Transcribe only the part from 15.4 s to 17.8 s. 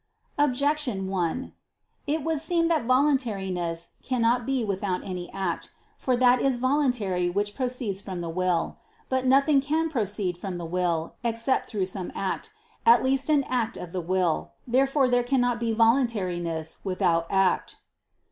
be voluntariness without act.